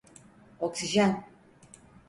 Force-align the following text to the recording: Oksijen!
Oksijen! 0.59 1.15